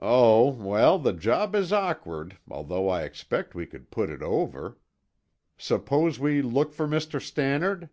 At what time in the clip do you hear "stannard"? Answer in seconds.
7.22-7.88